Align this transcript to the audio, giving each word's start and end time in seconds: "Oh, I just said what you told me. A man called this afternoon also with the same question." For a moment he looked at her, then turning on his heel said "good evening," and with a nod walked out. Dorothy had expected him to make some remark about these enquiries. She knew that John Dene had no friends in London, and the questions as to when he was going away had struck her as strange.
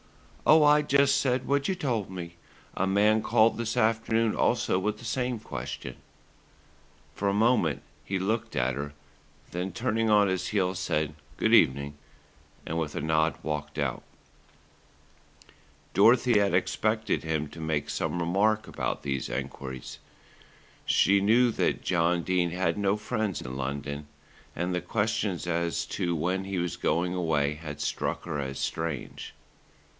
"Oh, 0.47 0.63
I 0.63 0.81
just 0.81 1.21
said 1.21 1.47
what 1.47 1.67
you 1.67 1.75
told 1.75 2.09
me. 2.09 2.35
A 2.75 2.87
man 2.87 3.21
called 3.21 3.57
this 3.57 3.77
afternoon 3.77 4.35
also 4.35 4.79
with 4.79 4.97
the 4.97 5.05
same 5.05 5.39
question." 5.39 5.95
For 7.13 7.29
a 7.29 7.33
moment 7.33 7.83
he 8.03 8.17
looked 8.17 8.55
at 8.55 8.73
her, 8.73 8.93
then 9.51 9.71
turning 9.71 10.09
on 10.09 10.27
his 10.27 10.47
heel 10.47 10.73
said 10.73 11.13
"good 11.37 11.53
evening," 11.53 11.99
and 12.65 12.79
with 12.79 12.95
a 12.95 13.01
nod 13.01 13.35
walked 13.43 13.77
out. 13.77 14.01
Dorothy 15.93 16.39
had 16.39 16.55
expected 16.55 17.23
him 17.23 17.47
to 17.49 17.61
make 17.61 17.87
some 17.87 18.19
remark 18.19 18.67
about 18.67 19.03
these 19.03 19.29
enquiries. 19.29 19.99
She 20.83 21.21
knew 21.21 21.51
that 21.51 21.83
John 21.83 22.23
Dene 22.23 22.49
had 22.49 22.75
no 22.79 22.97
friends 22.97 23.39
in 23.41 23.55
London, 23.55 24.07
and 24.55 24.73
the 24.73 24.81
questions 24.81 25.45
as 25.45 25.85
to 25.85 26.15
when 26.15 26.45
he 26.45 26.57
was 26.57 26.75
going 26.75 27.13
away 27.13 27.53
had 27.53 27.79
struck 27.79 28.25
her 28.25 28.39
as 28.39 28.57
strange. 28.57 29.35